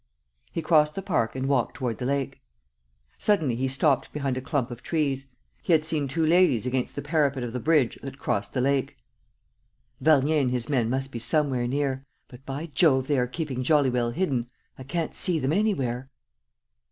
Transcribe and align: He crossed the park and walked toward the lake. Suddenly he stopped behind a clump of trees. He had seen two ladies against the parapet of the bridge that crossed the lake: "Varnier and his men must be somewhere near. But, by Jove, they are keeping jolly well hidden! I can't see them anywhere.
He 0.51 0.63
crossed 0.63 0.95
the 0.95 1.03
park 1.03 1.35
and 1.35 1.47
walked 1.47 1.75
toward 1.75 1.99
the 1.99 2.07
lake. 2.07 2.41
Suddenly 3.19 3.55
he 3.55 3.67
stopped 3.67 4.11
behind 4.11 4.35
a 4.35 4.41
clump 4.41 4.71
of 4.71 4.81
trees. 4.81 5.27
He 5.61 5.73
had 5.73 5.85
seen 5.85 6.07
two 6.07 6.25
ladies 6.25 6.65
against 6.65 6.95
the 6.95 7.03
parapet 7.03 7.43
of 7.43 7.53
the 7.53 7.59
bridge 7.59 7.99
that 8.01 8.17
crossed 8.17 8.53
the 8.55 8.61
lake: 8.61 8.97
"Varnier 9.99 10.41
and 10.41 10.49
his 10.49 10.67
men 10.69 10.89
must 10.89 11.11
be 11.11 11.19
somewhere 11.19 11.67
near. 11.67 12.03
But, 12.29 12.43
by 12.47 12.71
Jove, 12.73 13.05
they 13.05 13.19
are 13.19 13.27
keeping 13.27 13.61
jolly 13.61 13.91
well 13.91 14.09
hidden! 14.09 14.49
I 14.75 14.81
can't 14.81 15.13
see 15.13 15.37
them 15.37 15.53
anywhere. 15.53 16.09